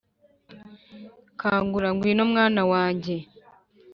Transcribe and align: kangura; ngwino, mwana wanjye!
kangura; 1.39 1.87
ngwino, 1.95 2.23
mwana 2.31 2.61
wanjye! 2.71 3.15